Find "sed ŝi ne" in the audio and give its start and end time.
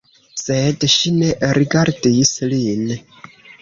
0.43-1.31